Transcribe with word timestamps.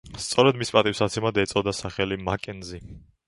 სწორედ 0.27 0.55
მის 0.61 0.71
პატივსაცემად 0.75 1.37
ეწოდა 1.45 1.75
სახელი 1.81 2.19
მაკენზი. 2.31 2.81